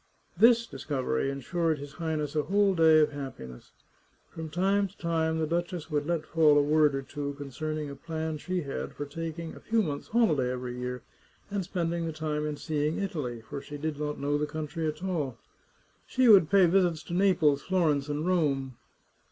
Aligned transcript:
This 0.35 0.65
discovery 0.65 1.29
insured 1.29 1.77
his 1.77 1.93
Highness 1.93 2.35
a 2.35 2.41
whole 2.41 2.73
day 2.73 3.01
of 3.01 3.11
hap 3.11 3.37
piness. 3.37 3.69
From 4.31 4.49
time 4.49 4.87
to 4.87 4.97
time 4.97 5.37
the 5.37 5.45
duchess 5.45 5.91
would 5.91 6.07
let 6.07 6.25
fall 6.25 6.57
a 6.57 6.61
word 6.63 6.95
or 6.95 7.03
two 7.03 7.33
concerning 7.35 7.87
a 7.87 7.95
plan 7.95 8.39
she 8.39 8.61
had 8.63 8.93
for 8.95 9.05
taking 9.05 9.53
a 9.55 9.59
few 9.59 9.83
months' 9.83 10.07
holiday 10.07 10.51
every 10.51 10.75
year, 10.75 11.03
and 11.51 11.63
spending 11.63 12.07
the 12.07 12.13
time 12.13 12.47
in 12.47 12.57
seeing 12.57 12.97
Italy, 12.97 13.41
for 13.41 13.61
she 13.61 13.77
did 13.77 13.99
not 13.99 14.17
know 14.19 14.39
the 14.39 14.47
country 14.47 14.87
at 14.87 15.03
all. 15.03 15.37
She 16.07 16.27
would 16.27 16.49
pay 16.49 16.65
visits 16.65 17.03
to 17.03 17.13
Naples, 17.13 17.61
Florence, 17.61 18.09
and 18.09 18.25
Rome. 18.25 18.77